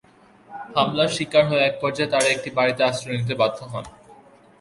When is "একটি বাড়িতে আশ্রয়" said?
2.35-3.17